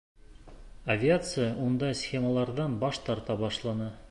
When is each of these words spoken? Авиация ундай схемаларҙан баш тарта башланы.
Авиация 0.93 1.47
ундай 1.67 1.95
схемаларҙан 2.01 2.81
баш 2.87 3.05
тарта 3.11 3.41
башланы. 3.45 3.97